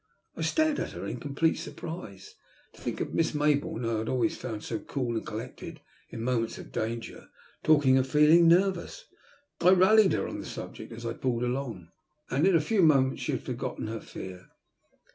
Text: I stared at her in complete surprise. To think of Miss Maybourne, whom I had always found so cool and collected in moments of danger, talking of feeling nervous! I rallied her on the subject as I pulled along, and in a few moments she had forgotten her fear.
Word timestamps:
I 0.35 0.41
stared 0.41 0.79
at 0.79 0.93
her 0.93 1.05
in 1.05 1.19
complete 1.19 1.57
surprise. 1.59 2.33
To 2.73 2.81
think 2.81 3.01
of 3.01 3.13
Miss 3.13 3.35
Maybourne, 3.35 3.83
whom 3.83 3.95
I 3.95 3.99
had 3.99 4.09
always 4.09 4.35
found 4.35 4.63
so 4.63 4.79
cool 4.79 5.15
and 5.15 5.23
collected 5.23 5.79
in 6.09 6.23
moments 6.23 6.57
of 6.57 6.71
danger, 6.71 7.29
talking 7.61 7.99
of 7.99 8.07
feeling 8.07 8.47
nervous! 8.47 9.05
I 9.59 9.69
rallied 9.69 10.13
her 10.13 10.27
on 10.27 10.39
the 10.39 10.45
subject 10.47 10.91
as 10.91 11.05
I 11.05 11.13
pulled 11.13 11.43
along, 11.43 11.89
and 12.31 12.47
in 12.47 12.55
a 12.55 12.61
few 12.61 12.81
moments 12.81 13.21
she 13.21 13.33
had 13.33 13.43
forgotten 13.43 13.85
her 13.85 14.01
fear. 14.01 14.47